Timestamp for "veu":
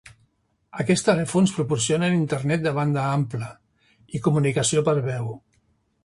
5.11-5.29